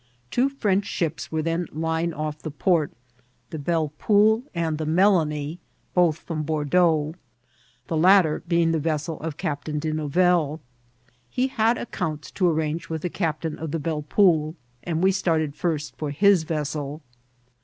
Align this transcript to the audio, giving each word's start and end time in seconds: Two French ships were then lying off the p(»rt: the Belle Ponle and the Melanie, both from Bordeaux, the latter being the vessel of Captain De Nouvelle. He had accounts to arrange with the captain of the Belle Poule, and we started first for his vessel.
Two 0.31 0.49
French 0.49 0.87
ships 0.87 1.31
were 1.31 1.43
then 1.43 1.67
lying 1.71 2.11
off 2.11 2.39
the 2.39 2.49
p(»rt: 2.49 2.89
the 3.51 3.59
Belle 3.59 3.93
Ponle 3.99 4.41
and 4.55 4.79
the 4.79 4.85
Melanie, 4.87 5.59
both 5.93 6.17
from 6.17 6.41
Bordeaux, 6.41 7.13
the 7.85 7.95
latter 7.95 8.41
being 8.47 8.71
the 8.71 8.79
vessel 8.79 9.19
of 9.19 9.37
Captain 9.37 9.77
De 9.77 9.93
Nouvelle. 9.93 10.59
He 11.29 11.49
had 11.49 11.77
accounts 11.77 12.31
to 12.31 12.49
arrange 12.49 12.89
with 12.89 13.03
the 13.03 13.11
captain 13.11 13.59
of 13.59 13.69
the 13.69 13.77
Belle 13.77 14.01
Poule, 14.01 14.55
and 14.81 15.03
we 15.03 15.11
started 15.11 15.53
first 15.55 15.95
for 15.97 16.09
his 16.09 16.45
vessel. 16.45 17.03